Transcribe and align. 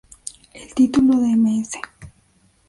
El 0.55 0.73
título 0.73 1.19
de 1.19 1.35
"Ms. 1.37 1.73